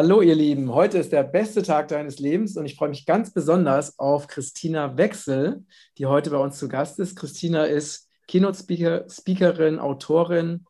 [0.00, 3.32] Hallo ihr Lieben, heute ist der beste Tag deines Lebens und ich freue mich ganz
[3.32, 5.64] besonders auf Christina Wechsel,
[5.98, 7.16] die heute bei uns zu Gast ist.
[7.16, 10.66] Christina ist Keynote-Speakerin, Autorin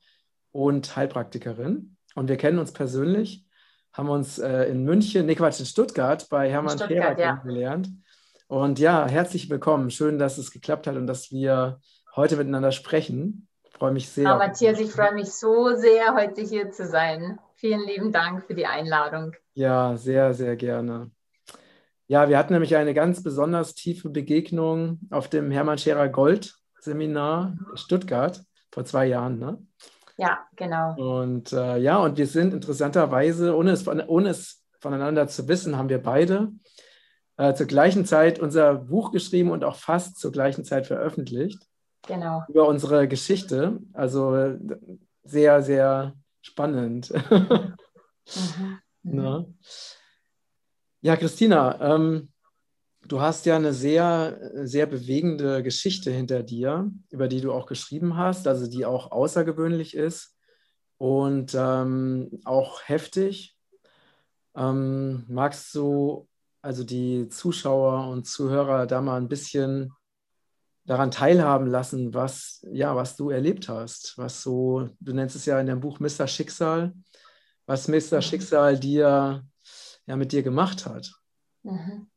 [0.51, 3.45] und Heilpraktikerin und wir kennen uns persönlich,
[3.93, 7.91] haben uns äh, in München, nee Quatsch, in Stuttgart bei Hermann Scherer kennengelernt.
[8.47, 9.91] Und ja, herzlich willkommen.
[9.91, 11.81] Schön, dass es geklappt hat und dass wir
[12.17, 13.47] heute miteinander sprechen.
[13.65, 14.25] Ich freue mich sehr.
[14.25, 17.39] Ja, Matthias, ich freue mich so sehr, heute hier zu sein.
[17.61, 19.33] Vielen lieben Dank für die Einladung.
[19.55, 21.11] Ja, sehr, sehr gerne.
[22.07, 27.59] Ja, wir hatten nämlich eine ganz besonders tiefe Begegnung auf dem Hermann Scherer Gold Seminar
[27.69, 29.41] in Stuttgart vor zwei Jahren.
[29.41, 29.59] Ne?
[30.17, 30.95] Ja, genau.
[30.95, 35.89] Und äh, ja, und wir sind interessanterweise, ohne es, ohne es voneinander zu wissen, haben
[35.89, 36.53] wir beide
[37.39, 41.61] äh, zur gleichen Zeit unser Buch geschrieben und auch fast zur gleichen Zeit veröffentlicht.
[42.07, 42.45] Genau.
[42.47, 43.81] Über unsere Geschichte.
[43.95, 44.57] Also
[45.25, 47.13] sehr, sehr spannend.
[48.35, 48.79] Mhm.
[49.03, 49.55] Mhm.
[51.01, 52.33] Ja, Christina, ähm,
[53.07, 58.17] du hast ja eine sehr, sehr bewegende Geschichte hinter dir, über die du auch geschrieben
[58.17, 60.37] hast, also die auch außergewöhnlich ist
[60.99, 63.57] und ähm, auch heftig.
[64.57, 66.29] Ähm, magst du
[66.61, 69.93] also die Zuschauer und Zuhörer da mal ein bisschen
[70.89, 75.61] daran teilhaben lassen, was, ja, was du erlebt hast, was so, du nennst es ja
[75.61, 76.27] in deinem Buch Mr.
[76.27, 76.95] Schicksal,
[77.67, 78.17] was Mr.
[78.17, 78.23] Mhm.
[78.23, 79.45] Schicksal dir
[80.07, 81.13] ja mit dir gemacht hat.
[81.63, 82.09] Mhm.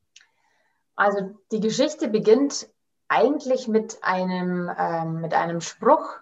[0.96, 2.70] Also die Geschichte beginnt
[3.10, 6.20] eigentlich mit einem, ähm, mit einem Spruch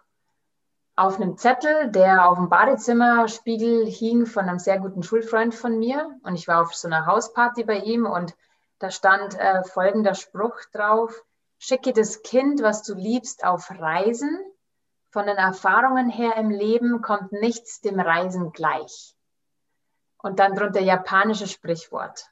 [0.96, 6.10] auf einem Zettel, der auf dem Badezimmerspiegel hing von einem sehr guten Schulfreund von mir.
[6.24, 8.36] Und ich war auf so einer Hausparty bei ihm und
[8.80, 11.24] da stand äh, folgender Spruch drauf.
[11.60, 14.40] Schicke das Kind, was du liebst, auf Reisen.
[15.12, 19.16] Von den Erfahrungen her im Leben kommt nichts dem Reisen gleich.
[20.22, 22.28] Und dann drunter japanisches Sprichwort.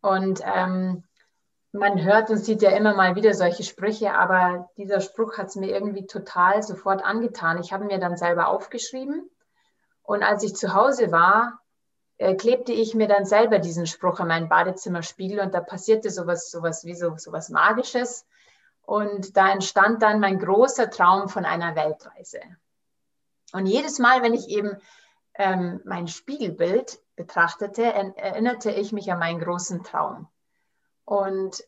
[0.00, 1.04] Und ähm,
[1.72, 5.56] man hört und sieht ja immer mal wieder solche Sprüche, aber dieser Spruch hat es
[5.56, 7.60] mir irgendwie total sofort angetan.
[7.60, 9.28] Ich habe mir dann selber aufgeschrieben
[10.02, 11.60] und als ich zu Hause war,
[12.18, 16.50] äh, klebte ich mir dann selber diesen Spruch an meinen Badezimmerspiegel und da passierte sowas,
[16.50, 18.26] sowas wie so sowas Magisches
[18.86, 22.40] und da entstand dann mein großer Traum von einer Weltreise.
[23.52, 24.78] Und jedes Mal, wenn ich eben
[25.34, 30.28] ähm, mein Spiegelbild betrachtete, erinnerte ich mich an meinen großen Traum.
[31.04, 31.64] Und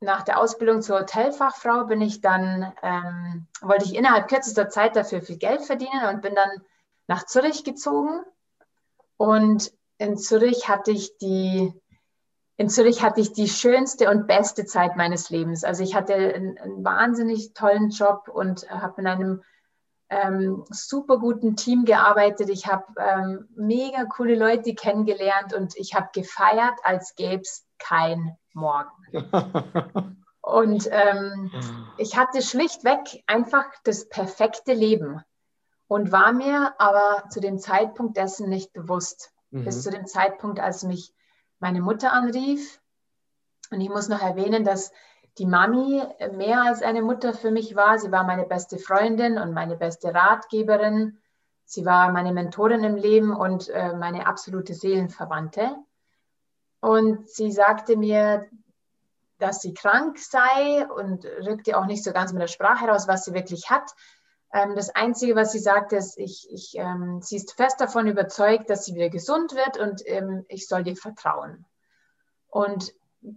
[0.00, 5.22] nach der Ausbildung zur Hotelfachfrau bin ich dann, ähm, wollte ich innerhalb kürzester Zeit dafür
[5.22, 6.50] viel Geld verdienen und bin dann
[7.06, 8.22] nach Zürich gezogen.
[9.16, 11.79] Und in Zürich hatte ich die,
[12.60, 15.64] in Zürich hatte ich die schönste und beste Zeit meines Lebens.
[15.64, 19.42] Also ich hatte einen, einen wahnsinnig tollen Job und habe in einem
[20.10, 22.50] ähm, super guten Team gearbeitet.
[22.50, 28.36] Ich habe ähm, mega coole Leute kennengelernt und ich habe gefeiert, als gäbe es kein
[28.52, 28.90] Morgen.
[30.42, 31.50] Und ähm,
[31.96, 35.22] ich hatte schlichtweg einfach das perfekte Leben
[35.86, 39.32] und war mir aber zu dem Zeitpunkt dessen nicht bewusst.
[39.50, 39.64] Mhm.
[39.64, 41.12] Bis zu dem Zeitpunkt, als mich
[41.60, 42.80] meine Mutter anrief.
[43.70, 44.92] Und ich muss noch erwähnen, dass
[45.38, 47.98] die Mami mehr als eine Mutter für mich war.
[47.98, 51.18] Sie war meine beste Freundin und meine beste Ratgeberin.
[51.64, 55.76] Sie war meine Mentorin im Leben und äh, meine absolute Seelenverwandte.
[56.80, 58.48] Und sie sagte mir,
[59.38, 63.24] dass sie krank sei und rückte auch nicht so ganz mit der Sprache heraus, was
[63.24, 63.94] sie wirklich hat.
[64.52, 68.68] Ähm, das Einzige, was sie sagte, ist, ich, ich, ähm, sie ist fest davon überzeugt,
[68.68, 71.66] dass sie wieder gesund wird und ähm, ich soll dir vertrauen.
[72.48, 72.92] Und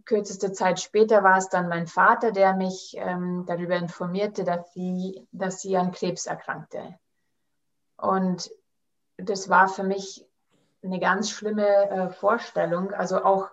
[0.05, 5.27] kürzeste Zeit später war es dann mein Vater, der mich ähm, darüber informierte, dass sie,
[5.31, 6.97] dass sie an Krebs erkrankte.
[7.97, 8.49] Und
[9.17, 10.25] das war für mich
[10.83, 12.91] eine ganz schlimme äh, Vorstellung.
[12.91, 13.49] Also auch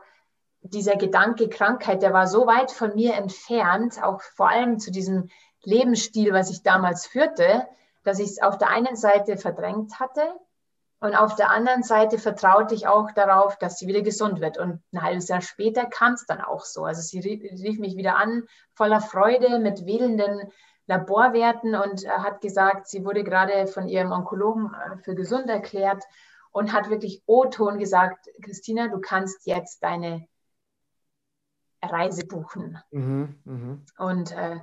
[0.62, 5.31] dieser Gedanke Krankheit, der war so weit von mir entfernt, auch vor allem zu diesem
[5.62, 7.66] Lebensstil, was ich damals führte,
[8.02, 10.22] dass ich es auf der einen Seite verdrängt hatte
[11.00, 14.58] und auf der anderen Seite vertraute ich auch darauf, dass sie wieder gesund wird.
[14.58, 16.84] Und ein halbes Jahr später kam es dann auch so.
[16.84, 20.52] Also sie rief mich wieder an, voller Freude, mit wählenden
[20.86, 26.04] Laborwerten und hat gesagt, sie wurde gerade von ihrem Onkologen äh, für gesund erklärt
[26.52, 30.26] und hat wirklich O-Ton gesagt, Christina, du kannst jetzt deine
[31.82, 32.78] Reise buchen.
[32.90, 34.04] Mhm, mh.
[34.04, 34.60] Und äh,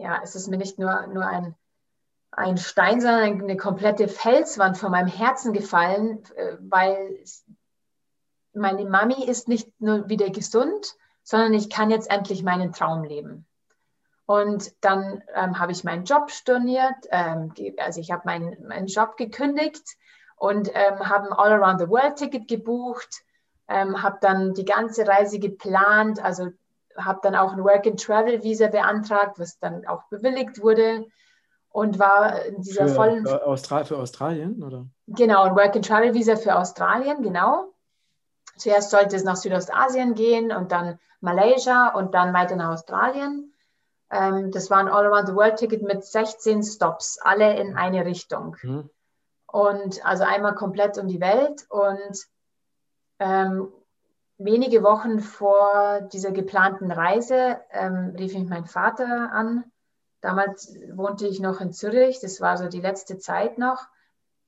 [0.00, 1.54] ja, es ist mir nicht nur, nur ein,
[2.30, 7.18] ein Stein, sondern eine komplette Felswand von meinem Herzen gefallen, äh, weil
[8.52, 13.46] meine Mami ist nicht nur wieder gesund, sondern ich kann jetzt endlich meinen Traum leben.
[14.26, 19.16] Und dann ähm, habe ich meinen Job storniert, ähm, also ich habe meinen, meinen Job
[19.16, 19.96] gekündigt
[20.36, 23.24] und ähm, habe ein All-Around-the-World-Ticket gebucht
[23.68, 26.48] ähm, habe dann die ganze Reise geplant, also
[26.98, 31.06] habe dann auch ein Work-and-Travel-Visa beantragt, was dann auch bewilligt wurde
[31.70, 33.26] und war in dieser für, vollen...
[33.26, 34.86] Für, Austra für Australien, oder?
[35.06, 37.72] Genau, ein Work-and-Travel-Visa für Australien, genau.
[38.56, 43.52] Zuerst sollte es nach Südostasien gehen und dann Malaysia und dann weiter nach Australien.
[44.10, 48.56] Ähm, das war ein All-Around-the-World-Ticket mit 16 Stops, alle in eine Richtung.
[48.62, 48.90] Mhm.
[49.46, 51.66] Und also einmal komplett um die Welt.
[51.68, 52.26] Und
[53.18, 53.72] ähm,
[54.38, 59.64] wenige Wochen vor dieser geplanten Reise ähm, rief mich mein Vater an.
[60.20, 63.86] Damals wohnte ich noch in Zürich, das war so die letzte Zeit noch,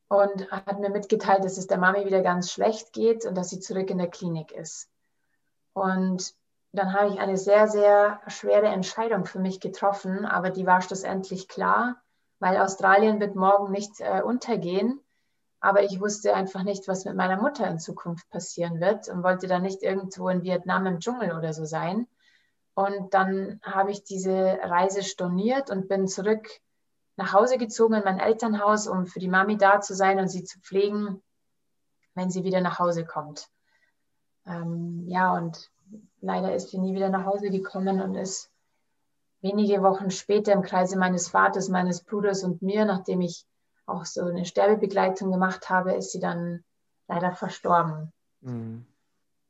[0.09, 3.61] und hat mir mitgeteilt, dass es der Mami wieder ganz schlecht geht und dass sie
[3.61, 4.89] zurück in der Klinik ist.
[5.73, 6.35] Und
[6.73, 11.49] dann habe ich eine sehr, sehr schwere Entscheidung für mich getroffen, aber die war schlussendlich
[11.49, 11.97] klar,
[12.41, 15.01] weil Australien wird morgen nicht äh, untergehen.
[15.61, 19.47] Aber ich wusste einfach nicht, was mit meiner Mutter in Zukunft passieren wird und wollte
[19.47, 22.09] dann nicht irgendwo in Vietnam im Dschungel oder so sein.
[22.75, 26.49] Und dann habe ich diese Reise storniert und bin zurück
[27.17, 30.45] nach Hause gezogen in mein Elternhaus, um für die Mami da zu sein und sie
[30.45, 31.23] zu pflegen,
[32.15, 33.49] wenn sie wieder nach Hause kommt.
[34.47, 35.71] Ähm, ja, und
[36.23, 38.51] leider ist sie nie wieder nach Hause gekommen und ist
[39.43, 43.45] wenige Wochen später im Kreise meines Vaters, meines Bruders und mir, nachdem ich
[43.91, 46.65] auch so eine Sterbebegleitung gemacht habe, ist sie dann
[47.09, 48.13] leider verstorben.
[48.41, 48.87] Mhm.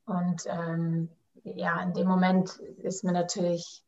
[0.05, 1.09] Und ähm,
[1.43, 3.83] ja, in dem Moment ist mir natürlich,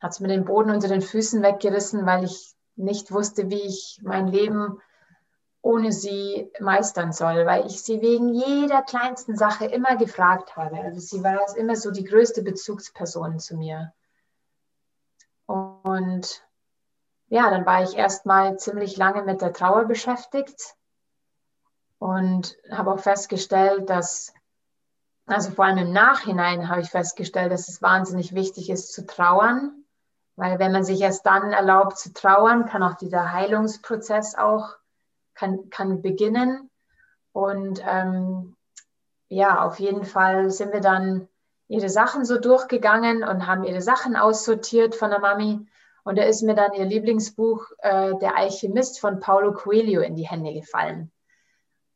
[0.00, 4.00] hat es mir den Boden unter den Füßen weggerissen, weil ich nicht wusste, wie ich
[4.02, 4.80] mein Leben
[5.62, 10.80] ohne sie meistern soll, weil ich sie wegen jeder kleinsten Sache immer gefragt habe.
[10.80, 13.92] Also sie war immer so die größte Bezugsperson zu mir.
[15.46, 16.42] Und
[17.30, 20.74] ja, dann war ich erstmal ziemlich lange mit der Trauer beschäftigt
[21.98, 24.34] und habe auch festgestellt, dass,
[25.26, 29.84] also vor allem im Nachhinein habe ich festgestellt, dass es wahnsinnig wichtig ist zu trauern,
[30.34, 34.76] weil wenn man sich erst dann erlaubt zu trauern, kann auch dieser Heilungsprozess auch
[35.34, 36.68] kann, kann beginnen.
[37.32, 38.56] Und ähm,
[39.28, 41.28] ja, auf jeden Fall sind wir dann
[41.68, 45.68] ihre Sachen so durchgegangen und haben ihre Sachen aussortiert von der Mami.
[46.04, 50.28] Und da ist mir dann ihr Lieblingsbuch äh, Der Alchemist von Paulo Coelho in die
[50.28, 51.10] Hände gefallen.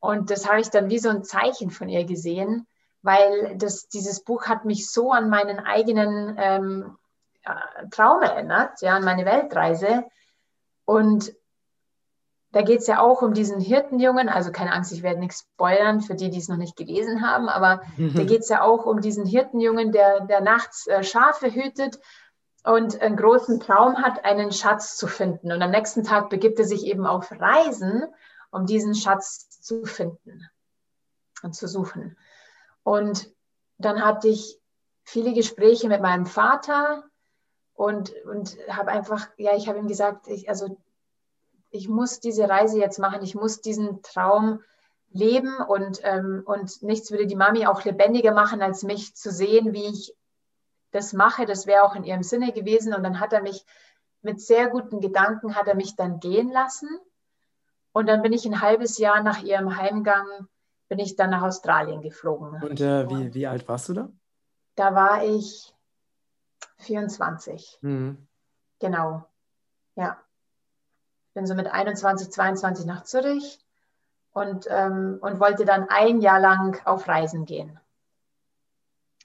[0.01, 2.67] Und das habe ich dann wie so ein Zeichen von ihr gesehen,
[3.03, 6.97] weil das, dieses Buch hat mich so an meinen eigenen ähm,
[7.91, 10.05] Traum erinnert, ja, an meine Weltreise.
[10.85, 11.35] Und
[12.55, 16.01] da geht es ja auch um diesen Hirtenjungen, also keine Angst, ich werde nichts spoilern
[16.01, 19.01] für die, die es noch nicht gelesen haben, aber da geht es ja auch um
[19.01, 21.99] diesen Hirtenjungen, der, der nachts äh, Schafe hütet
[22.65, 25.53] und einen großen Traum hat, einen Schatz zu finden.
[25.53, 28.05] Und am nächsten Tag begibt er sich eben auf Reisen,
[28.51, 30.49] um diesen Schatz zu finden
[31.43, 32.17] und zu suchen.
[32.83, 33.31] Und
[33.77, 34.59] dann hatte ich
[35.03, 37.05] viele Gespräche mit meinem Vater
[37.75, 40.79] und, und habe einfach, ja, ich habe ihm gesagt, ich, also
[41.71, 44.63] ich muss diese Reise jetzt machen, ich muss diesen Traum
[45.11, 49.73] leben und, ähm, und nichts würde die Mami auch lebendiger machen, als mich zu sehen,
[49.75, 50.15] wie ich
[50.95, 51.47] das mache.
[51.47, 52.95] Das wäre auch in ihrem Sinne gewesen.
[52.95, 53.65] Und dann hat er mich
[54.23, 56.89] mit sehr guten Gedanken, hat er mich dann gehen lassen.
[57.93, 60.27] Und dann bin ich ein halbes Jahr nach ihrem Heimgang,
[60.89, 62.63] bin ich dann nach Australien geflogen.
[62.63, 64.09] Und äh, wie, wie alt warst du da?
[64.75, 65.75] Da war ich
[66.79, 67.79] 24.
[67.83, 68.27] Mhm.
[68.81, 69.25] Genau.
[69.95, 70.19] Ja
[71.35, 73.59] bin so mit 21, 22 nach Zürich
[74.33, 77.79] und, ähm, und wollte dann ein Jahr lang auf Reisen gehen.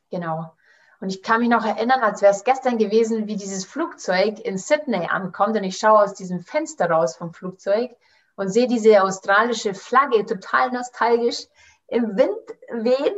[0.10, 0.52] Genau.
[1.00, 4.58] Und ich kann mich noch erinnern, als wäre es gestern gewesen, wie dieses Flugzeug in
[4.58, 5.56] Sydney ankommt.
[5.56, 7.96] Und ich schaue aus diesem Fenster raus vom Flugzeug
[8.36, 11.46] und sehe diese australische Flagge total nostalgisch
[11.88, 13.15] im Wind wehen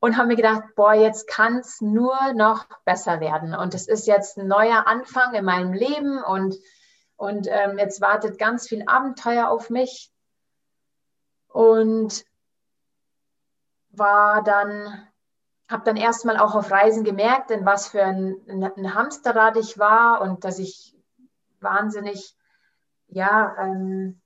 [0.00, 3.54] und habe mir gedacht, boah, jetzt kann es nur noch besser werden.
[3.54, 6.56] Und es ist jetzt ein neuer Anfang in meinem Leben und
[7.16, 10.10] und ähm, jetzt wartet ganz viel Abenteuer auf mich.
[11.48, 12.24] Und
[13.90, 15.06] war dann,
[15.68, 20.20] habe dann erstmal auch auf Reisen gemerkt, in was für ein, ein Hamsterrad ich war
[20.20, 20.94] und dass ich
[21.60, 22.36] wahnsinnig,
[23.08, 24.20] ja, ähm,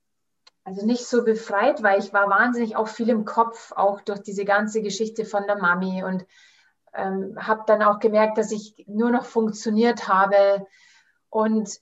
[0.64, 4.44] also nicht so befreit, weil ich war wahnsinnig auch viel im Kopf, auch durch diese
[4.44, 6.26] ganze Geschichte von der Mami und
[6.92, 10.66] ähm, habe dann auch gemerkt, dass ich nur noch funktioniert habe
[11.30, 11.80] und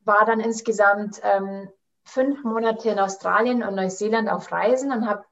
[0.00, 1.70] war dann insgesamt ähm,
[2.04, 5.24] fünf Monate in Australien und Neuseeland auf Reisen und habe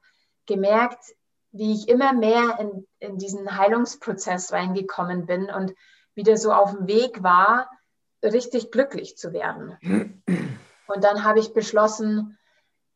[0.45, 1.13] gemerkt,
[1.53, 5.73] wie ich immer mehr in, in diesen Heilungsprozess reingekommen bin und
[6.15, 7.69] wieder so auf dem Weg war,
[8.23, 9.77] richtig glücklich zu werden.
[10.87, 12.37] Und dann habe ich beschlossen,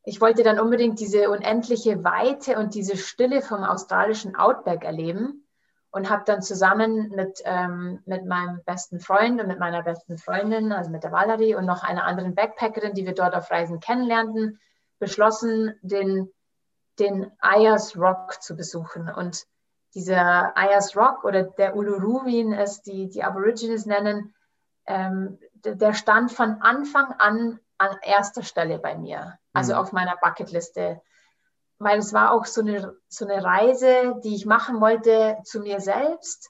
[0.03, 5.47] ich wollte dann unbedingt diese unendliche Weite und diese Stille vom australischen Outback erleben
[5.91, 10.71] und habe dann zusammen mit, ähm, mit meinem besten Freund und mit meiner besten Freundin,
[10.71, 14.59] also mit der Valerie und noch einer anderen Backpackerin, die wir dort auf Reisen kennenlernten,
[14.99, 16.31] beschlossen, den,
[16.99, 19.09] den Ayers Rock zu besuchen.
[19.09, 19.45] Und
[19.93, 24.33] dieser Ayers Rock oder der Uluru, wie ihn es die, die Aborigines nennen,
[24.85, 29.79] ähm, der stand von Anfang an an erster Stelle bei mir, also mhm.
[29.79, 31.01] auf meiner Bucketliste.
[31.79, 35.79] Weil es war auch so eine, so eine Reise, die ich machen wollte zu mir
[35.79, 36.49] selbst.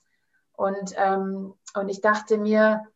[0.54, 2.88] Und, ähm, und ich dachte mir,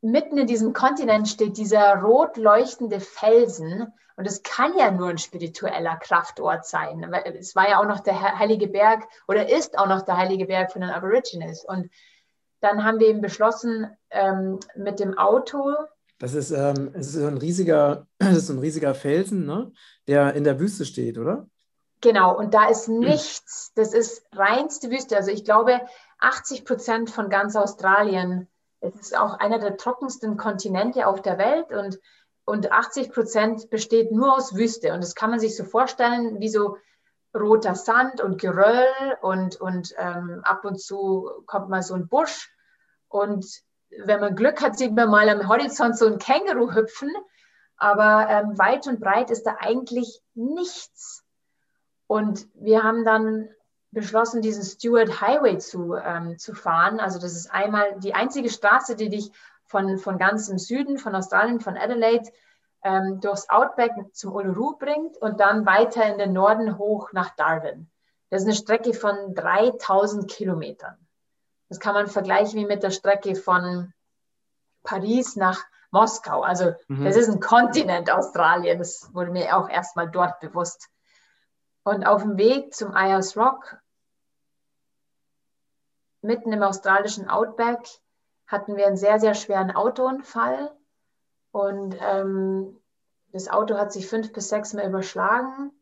[0.00, 3.92] mitten in diesem Kontinent steht dieser rot leuchtende Felsen.
[4.16, 7.10] Und es kann ja nur ein spiritueller Kraftort sein.
[7.38, 10.72] Es war ja auch noch der Heilige Berg oder ist auch noch der Heilige Berg
[10.72, 11.64] von den Aborigines.
[11.64, 11.90] Und
[12.60, 15.74] dann haben wir eben beschlossen, ähm, mit dem Auto
[16.20, 19.72] das ist, ähm, es ist ein riesiger, das ist ein riesiger Felsen, ne?
[20.06, 21.48] der in der Wüste steht, oder?
[22.02, 23.72] Genau, und da ist nichts.
[23.74, 25.16] Das ist reinste Wüste.
[25.16, 25.80] Also ich glaube,
[26.18, 28.48] 80 Prozent von ganz Australien,
[28.80, 32.00] es ist auch einer der trockensten Kontinente auf der Welt und,
[32.44, 34.92] und 80 Prozent besteht nur aus Wüste.
[34.92, 36.76] Und das kann man sich so vorstellen, wie so
[37.34, 38.86] roter Sand und Geröll
[39.22, 42.50] und, und ähm, ab und zu kommt mal so ein Busch.
[43.08, 43.46] Und
[44.04, 47.10] wenn man Glück hat, sieht man mal am Horizont so ein Känguru hüpfen.
[47.76, 51.24] Aber ähm, weit und breit ist da eigentlich nichts.
[52.06, 53.48] Und wir haben dann
[53.92, 57.00] beschlossen, diesen Stewart Highway zu, ähm, zu fahren.
[57.00, 59.32] Also das ist einmal die einzige Straße, die dich
[59.64, 62.30] von, von ganz im Süden, von Australien, von Adelaide,
[62.82, 67.90] ähm, durchs Outback zum Uluru bringt und dann weiter in den Norden hoch nach Darwin.
[68.30, 70.96] Das ist eine Strecke von 3000 Kilometern.
[71.68, 73.92] Das kann man vergleichen wie mit der Strecke von
[74.82, 76.42] Paris nach Moskau.
[76.42, 77.04] Also mhm.
[77.04, 78.78] das ist ein Kontinent Australien.
[78.78, 80.88] Das wurde mir auch erstmal dort bewusst.
[81.82, 83.79] Und auf dem Weg zum Ayers Rock,
[86.22, 87.80] mitten im australischen Outback,
[88.46, 90.72] hatten wir einen sehr, sehr schweren Autounfall.
[91.52, 92.76] Und ähm,
[93.32, 95.72] das Auto hat sich fünf bis sechs Mal überschlagen.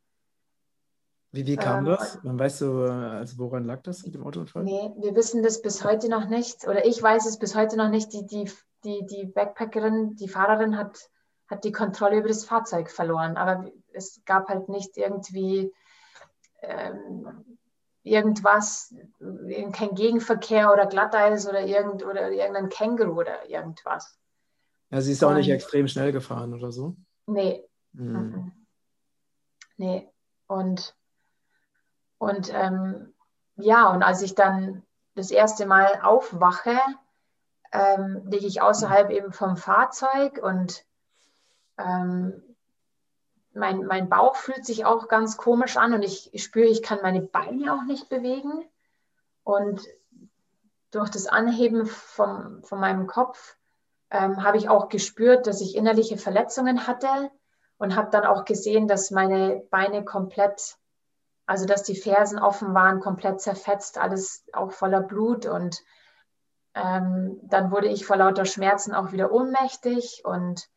[1.32, 2.22] Wie, wie kam ähm, das?
[2.22, 4.64] Man weiß so, also woran lag das mit dem Autounfall?
[4.64, 6.66] Nee, wir wissen das bis heute noch nicht.
[6.66, 8.12] Oder ich weiß es bis heute noch nicht.
[8.12, 8.50] Die, die,
[8.84, 11.10] die, die Backpackerin, die Fahrerin hat,
[11.48, 13.36] hat die Kontrolle über das Fahrzeug verloren.
[13.36, 15.72] Aber es gab halt nicht irgendwie
[16.62, 17.57] ähm,
[18.02, 18.94] irgendwas,
[19.72, 24.18] kein Gegenverkehr oder Glatteis oder, irgend, oder irgendein Känguru oder irgendwas.
[24.90, 26.96] Ja, sie ist auch Und, nicht extrem schnell gefahren oder so?
[27.26, 27.64] Nee.
[27.94, 28.52] Hm.
[29.76, 30.08] Nee.
[30.46, 30.96] Und
[32.18, 33.14] und ähm,
[33.56, 34.82] ja, und als ich dann
[35.14, 36.78] das erste Mal aufwache,
[37.72, 40.84] ähm, liege ich außerhalb eben vom Fahrzeug und
[41.78, 42.42] ähm,
[43.52, 47.22] mein, mein Bauch fühlt sich auch ganz komisch an und ich, spüre, ich kann meine
[47.22, 48.64] Beine auch nicht bewegen.
[49.44, 49.80] Und
[50.90, 53.56] durch das Anheben vom, von meinem Kopf
[54.10, 57.30] ähm, habe ich auch gespürt, dass ich innerliche Verletzungen hatte
[57.78, 60.78] und habe dann auch gesehen, dass meine Beine komplett
[61.48, 65.46] also, dass die Fersen offen waren, komplett zerfetzt, alles auch voller Blut.
[65.46, 65.82] Und
[66.74, 70.26] ähm, dann wurde ich vor lauter Schmerzen auch wieder ohnmächtig.
[70.26, 70.68] Und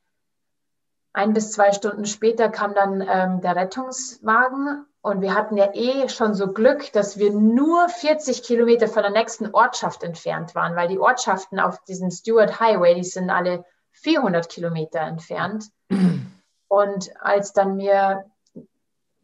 [1.14, 4.86] ein bis zwei Stunden später kam dann ähm, der Rettungswagen.
[5.02, 9.12] Und wir hatten ja eh schon so Glück, dass wir nur 40 Kilometer von der
[9.12, 14.48] nächsten Ortschaft entfernt waren, weil die Ortschaften auf diesem Stewart Highway, die sind alle 400
[14.48, 15.66] Kilometer entfernt.
[16.68, 18.26] Und als dann mir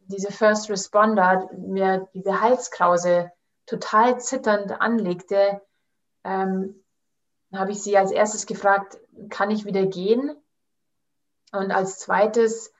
[0.08, 3.30] diese First Responder mir diese Halskrause
[3.66, 5.60] total zitternd anlegte,
[6.24, 6.82] ähm,
[7.54, 8.98] habe ich sie als erstes gefragt,
[9.30, 10.36] kann ich wieder gehen?
[11.52, 12.72] Und als zweites,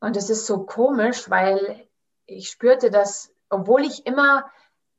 [0.00, 1.88] und es ist so komisch, weil
[2.26, 4.50] ich spürte, dass, obwohl ich immer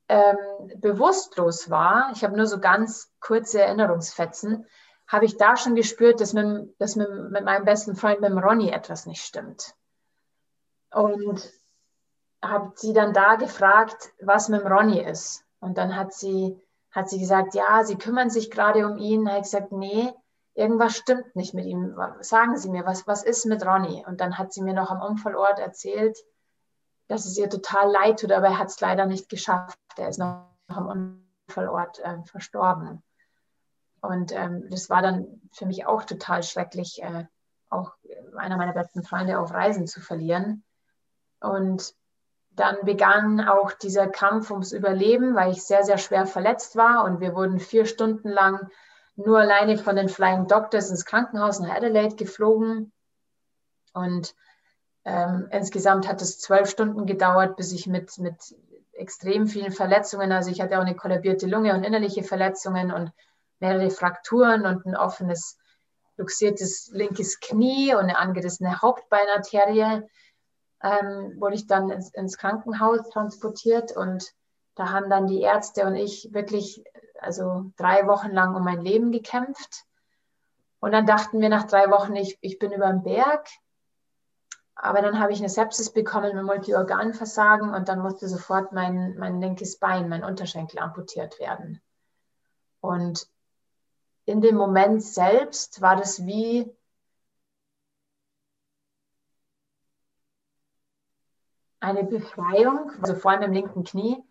[0.08, 0.36] ähm,
[0.76, 4.66] bewusstlos war, ich habe nur so ganz kurze Erinnerungsfetzen,
[5.08, 8.38] habe ich da schon gespürt, dass, mit, dass mit, mit meinem besten Freund, mit dem
[8.38, 9.74] Ronny, etwas nicht stimmt.
[10.90, 11.50] Und
[12.42, 15.44] habe sie dann da gefragt, was mit dem Ronny ist.
[15.60, 19.28] Und dann hat sie, hat sie gesagt, ja, sie kümmern sich gerade um ihn.
[19.28, 20.12] Habe ich gesagt, nee,
[20.54, 21.96] irgendwas stimmt nicht mit ihm.
[22.20, 24.04] Sagen Sie mir, was, was ist mit Ronny?
[24.06, 26.18] Und dann hat sie mir noch am Unfallort erzählt,
[27.08, 29.78] dass es ihr total leid tut, aber er hat es leider nicht geschafft.
[29.96, 33.02] Er ist noch am Unfallort äh, verstorben.
[34.00, 37.26] Und ähm, das war dann für mich auch total schrecklich, äh,
[37.68, 37.92] auch
[38.36, 40.64] einer meiner besten Freunde auf Reisen zu verlieren.
[41.40, 41.94] Und
[42.50, 47.04] dann begann auch dieser Kampf ums Überleben, weil ich sehr, sehr schwer verletzt war.
[47.04, 48.68] Und wir wurden vier Stunden lang
[49.16, 52.92] nur alleine von den Flying Doctors ins Krankenhaus nach Adelaide geflogen.
[53.92, 54.34] Und
[55.04, 58.36] ähm, insgesamt hat es zwölf Stunden gedauert, bis ich mit, mit
[58.92, 63.12] extrem vielen Verletzungen, also ich hatte auch eine kollabierte Lunge und innerliche Verletzungen und
[63.58, 65.58] mehrere Frakturen und ein offenes,
[66.16, 70.02] luxiertes linkes Knie und eine angerissene Hauptbeinarterie,
[70.82, 74.32] ähm, wurde ich dann ins, ins Krankenhaus transportiert und
[74.74, 76.84] da haben dann die Ärzte und ich wirklich
[77.22, 79.84] also drei Wochen lang um mein Leben gekämpft.
[80.80, 83.48] Und dann dachten wir nach drei Wochen, ich, ich bin über den Berg.
[84.74, 89.40] Aber dann habe ich eine Sepsis bekommen mit Multiorganversagen und dann musste sofort mein, mein
[89.40, 91.80] linkes Bein, mein Unterschenkel amputiert werden.
[92.80, 93.28] Und
[94.24, 96.74] in dem Moment selbst war das wie
[101.82, 104.22] eine Befreiung, also vor allem im linken Knie,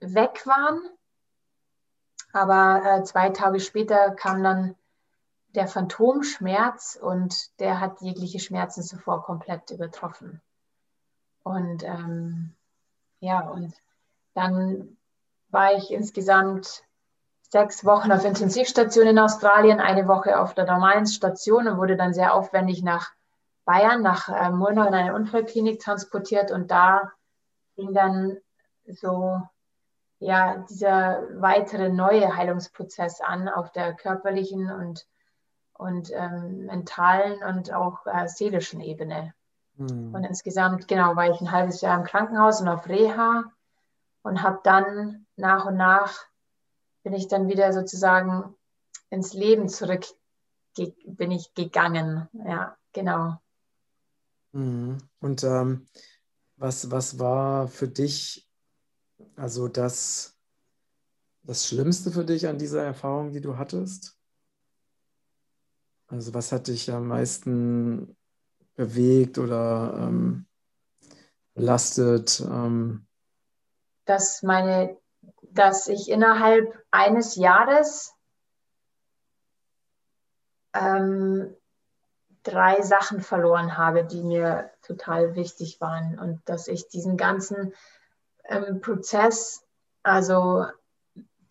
[0.00, 0.80] weg waren.
[2.32, 4.76] Aber äh, zwei Tage später kam dann
[5.54, 10.40] der Phantomschmerz und der hat jegliche Schmerzen zuvor komplett übertroffen.
[11.42, 12.54] Und ähm,
[13.18, 13.74] ja, und
[14.34, 14.96] dann
[15.48, 16.84] war ich insgesamt
[17.50, 22.14] sechs Wochen auf Intensivstation in Australien, eine Woche auf der normalen Station und wurde dann
[22.14, 23.10] sehr aufwendig nach
[23.64, 27.10] Bayern, nach äh, Murnau in eine Unfallklinik transportiert und da
[27.74, 28.36] ging dann
[28.86, 29.40] so
[30.20, 35.06] ja, dieser weitere neue Heilungsprozess an auf der körperlichen und,
[35.72, 39.34] und ähm, mentalen und auch äh, seelischen Ebene.
[39.76, 40.14] Mhm.
[40.14, 43.44] Und insgesamt, genau, war ich ein halbes Jahr im Krankenhaus und auf Reha
[44.22, 46.26] und habe dann nach und nach
[47.02, 48.54] bin ich dann wieder sozusagen
[49.08, 50.04] ins Leben zurück
[51.04, 52.28] bin ich gegangen.
[52.32, 53.38] Ja, genau.
[54.52, 54.98] Mhm.
[55.20, 55.86] Und ähm,
[56.56, 58.49] was, was war für dich
[59.36, 60.36] also das,
[61.42, 64.16] das Schlimmste für dich an dieser Erfahrung, die du hattest?
[66.08, 68.16] Also was hat dich am meisten
[68.74, 70.46] bewegt oder ähm,
[71.54, 72.40] belastet?
[72.40, 73.06] Ähm?
[74.04, 74.96] Dass meine,
[75.42, 78.12] dass ich innerhalb eines Jahres
[80.74, 81.54] ähm,
[82.42, 87.74] drei Sachen verloren habe, die mir total wichtig waren und dass ich diesen ganzen
[88.50, 89.64] ähm, Prozess,
[90.02, 90.66] also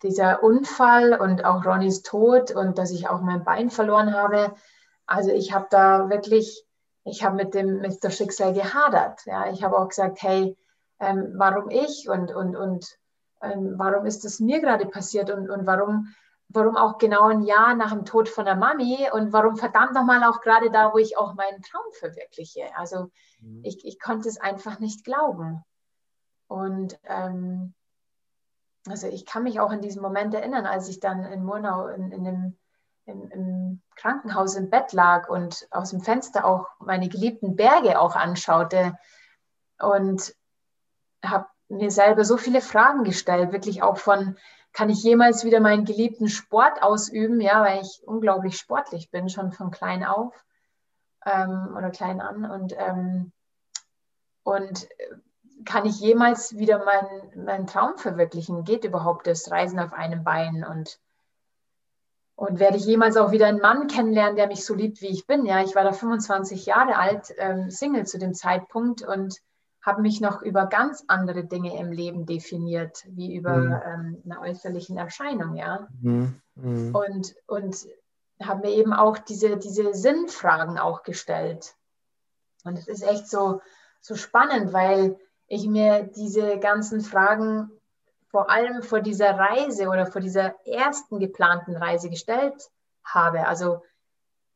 [0.02, 4.54] dieser Unfall und auch Ronnys Tod und dass ich auch mein Bein verloren habe.
[5.06, 6.64] Also ich habe da wirklich,
[7.04, 9.20] ich habe mit dem mit der Schicksal gehadert.
[9.26, 10.56] Ja, ich habe auch gesagt, hey,
[11.00, 12.86] ähm, warum ich und und und
[13.42, 16.14] ähm, warum ist es mir gerade passiert und und warum
[16.52, 20.24] warum auch genau ein Jahr nach dem Tod von der Mami und warum verdammt nochmal
[20.24, 22.76] auch gerade da, wo ich auch meinen Traum verwirkliche.
[22.76, 23.10] Also
[23.40, 23.60] mhm.
[23.62, 25.64] ich, ich konnte es einfach nicht glauben.
[26.50, 27.74] Und ähm,
[28.88, 32.10] also ich kann mich auch in diesem Moment erinnern, als ich dann in Murnau in,
[32.10, 32.58] in dem,
[33.04, 38.16] im, im, Krankenhaus im Bett lag und aus dem Fenster auch meine geliebten Berge auch
[38.16, 38.98] anschaute
[39.78, 40.34] und
[41.24, 44.36] habe mir selber so viele Fragen gestellt, wirklich auch von,
[44.72, 49.52] kann ich jemals wieder meinen geliebten Sport ausüben, ja, weil ich unglaublich sportlich bin, schon
[49.52, 50.34] von klein auf
[51.24, 53.30] ähm, oder klein an und, ähm,
[54.42, 54.88] und
[55.64, 58.64] kann ich jemals wieder meinen, meinen Traum verwirklichen?
[58.64, 60.64] Geht überhaupt das Reisen auf einem Bein?
[60.64, 60.98] Und,
[62.36, 65.26] und werde ich jemals auch wieder einen Mann kennenlernen, der mich so liebt, wie ich
[65.26, 65.44] bin?
[65.44, 69.36] Ja, ich war da 25 Jahre alt, ähm, Single zu dem Zeitpunkt und
[69.82, 73.82] habe mich noch über ganz andere Dinge im Leben definiert, wie über mhm.
[73.86, 75.88] ähm, eine äußerlichen Erscheinung, ja.
[76.00, 76.40] Mhm.
[76.54, 76.94] Mhm.
[76.94, 77.86] Und, und
[78.42, 81.74] habe mir eben auch diese, diese Sinnfragen auch gestellt.
[82.64, 83.62] Und es ist echt so,
[84.00, 85.18] so spannend, weil
[85.50, 87.70] ich mir diese ganzen Fragen
[88.28, 92.70] vor allem vor dieser Reise oder vor dieser ersten geplanten Reise gestellt
[93.02, 93.46] habe.
[93.48, 93.82] Also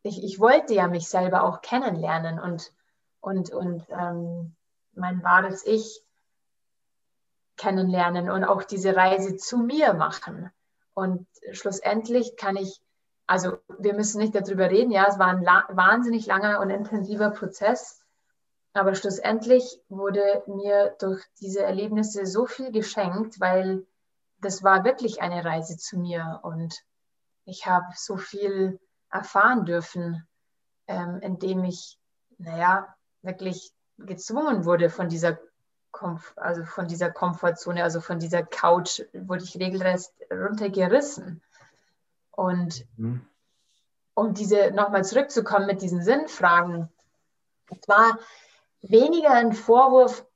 [0.04, 2.72] ich, ich wollte ja mich selber auch kennenlernen und,
[3.20, 4.54] und, und ähm,
[4.94, 6.04] mein wahres Ich
[7.57, 10.50] kennenlernen und auch diese Reise zu mir machen.
[10.94, 12.80] Und schlussendlich kann ich,
[13.26, 18.03] also wir müssen nicht darüber reden, ja, es war ein wahnsinnig langer und intensiver Prozess
[18.74, 23.87] aber schlussendlich wurde mir durch diese Erlebnisse so viel geschenkt, weil
[24.40, 26.74] das war wirklich eine Reise zu mir und
[27.44, 30.26] ich habe so viel erfahren dürfen,
[30.88, 31.98] ähm, indem ich,
[32.38, 35.38] naja, wirklich gezwungen wurde von dieser,
[35.92, 41.40] Komf also von dieser Komfortzone, also von dieser Couch, wurde ich regelrecht runtergerissen.
[42.32, 43.24] Und mhm.
[44.14, 46.88] um diese nochmal zurückzukommen mit diesen Sinnfragen,
[47.70, 48.18] es war
[48.90, 50.26] weniger ein Vorwurf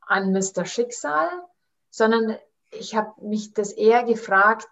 [0.00, 0.64] an Mr.
[0.64, 1.28] Schicksal,
[1.90, 2.36] sondern
[2.70, 4.68] ich habe mich das eher gefragt,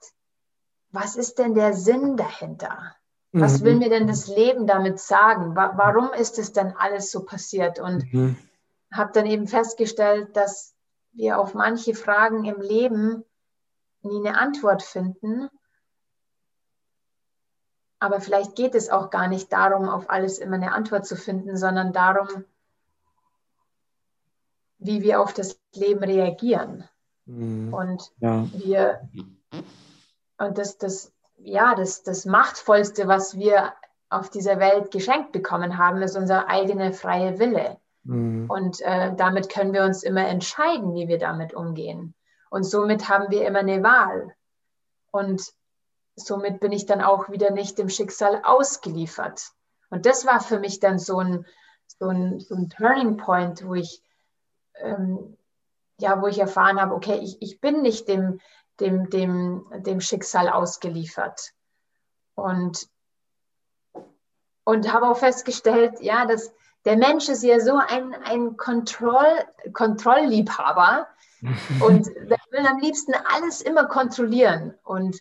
[0.91, 2.95] was ist denn der Sinn dahinter?
[3.33, 3.79] Was will mhm.
[3.81, 5.57] mir denn das Leben damit sagen?
[5.57, 7.81] Warum ist es denn alles so passiert?
[7.81, 8.37] Und mhm.
[8.93, 10.73] habe dann eben festgestellt, dass
[11.11, 13.25] wir auf manche Fragen im Leben
[14.03, 15.49] nie eine Antwort finden.
[17.99, 21.57] Aber vielleicht geht es auch gar nicht darum, auf alles immer eine Antwort zu finden,
[21.57, 22.45] sondern darum,
[24.85, 26.85] wie wir auf das Leben reagieren.
[27.25, 27.73] Mhm.
[27.73, 28.47] Und ja.
[28.53, 29.09] wir,
[30.39, 33.73] und das, das, ja, das, das Machtvollste, was wir
[34.11, 37.79] auf dieser Welt geschenkt bekommen haben, ist unser eigener freie Wille.
[38.05, 38.49] Mhm.
[38.49, 42.15] Und äh, damit können wir uns immer entscheiden, wie wir damit umgehen.
[42.51, 44.35] Und somit haben wir immer eine Wahl.
[45.11, 45.43] Und
[46.15, 49.51] somit bin ich dann auch wieder nicht dem Schicksal ausgeliefert.
[49.89, 51.47] Und das war für mich dann so ein,
[51.99, 54.03] so ein, so ein Turning Point, wo ich,
[54.81, 55.37] ähm,
[55.99, 58.41] ja, wo ich erfahren habe, okay, ich, ich bin nicht dem,
[58.81, 61.53] dem, dem, dem Schicksal ausgeliefert.
[62.35, 62.89] Und,
[64.65, 66.53] und habe auch festgestellt, ja, dass
[66.85, 71.07] der Mensch ist ja so ein, ein Kontroll, Kontrollliebhaber
[71.81, 75.17] und der will am liebsten alles immer kontrollieren und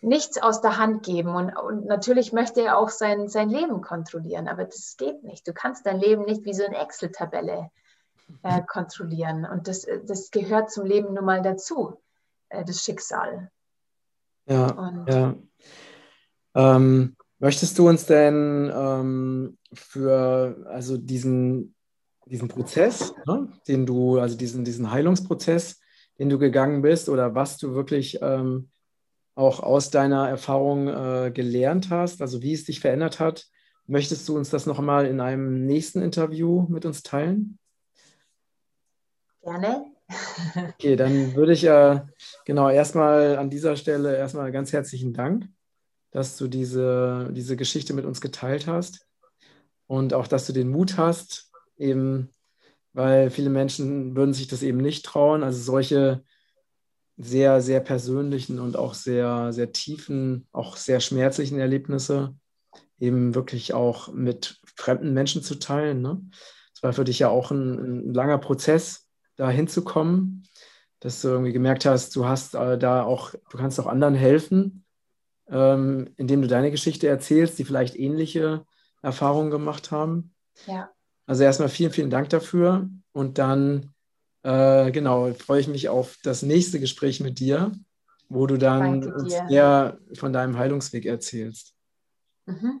[0.00, 1.34] nichts aus der Hand geben.
[1.34, 5.46] Und, und natürlich möchte er auch sein, sein Leben kontrollieren, aber das geht nicht.
[5.46, 7.85] Du kannst dein Leben nicht wie so eine Excel-Tabelle äh,
[8.66, 9.44] kontrollieren.
[9.44, 12.00] Und das, das gehört zum Leben nun mal dazu,
[12.48, 13.50] äh, das Schicksal.
[14.48, 15.34] Ja, und, ja.
[16.54, 21.74] Ähm, möchtest du uns denn ähm, für also diesen,
[22.26, 25.80] diesen Prozess, ne, den du, also diesen, diesen Heilungsprozess,
[26.18, 28.70] den du gegangen bist oder was du wirklich ähm,
[29.34, 33.46] auch aus deiner Erfahrung äh, gelernt hast, also wie es dich verändert hat,
[33.86, 37.58] möchtest du uns das nochmal in einem nächsten Interview mit uns teilen?
[39.46, 39.92] Gerne.
[40.70, 42.00] okay, dann würde ich äh,
[42.44, 45.48] genau erstmal an dieser Stelle erstmal ganz herzlichen Dank,
[46.10, 49.06] dass du diese, diese Geschichte mit uns geteilt hast
[49.86, 52.34] und auch, dass du den Mut hast, eben,
[52.92, 56.24] weil viele Menschen würden sich das eben nicht trauen, also solche
[57.16, 62.34] sehr, sehr persönlichen und auch sehr, sehr tiefen, auch sehr schmerzlichen Erlebnisse
[62.98, 66.02] eben wirklich auch mit fremden Menschen zu teilen.
[66.02, 66.20] Ne?
[66.74, 69.05] Das war für dich ja auch ein, ein langer Prozess,
[69.36, 70.42] da hinzukommen,
[71.00, 74.84] dass du irgendwie gemerkt hast, du hast äh, da auch, du kannst auch anderen helfen,
[75.48, 78.64] ähm, indem du deine Geschichte erzählst, die vielleicht ähnliche
[79.02, 80.34] Erfahrungen gemacht haben.
[80.66, 80.90] Ja.
[81.26, 82.88] Also erstmal vielen, vielen Dank dafür.
[83.12, 83.92] Und dann,
[84.42, 87.72] äh, genau, freue ich mich auf das nächste Gespräch mit dir,
[88.28, 91.74] wo du dann uns mehr von deinem Heilungsweg erzählst.
[92.46, 92.80] Mhm.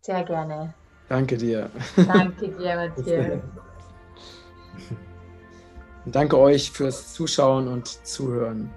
[0.00, 0.74] Sehr gerne.
[1.08, 1.70] Danke dir.
[1.96, 3.42] Danke dir, Matthias.
[6.06, 8.70] Danke euch fürs Zuschauen und Zuhören.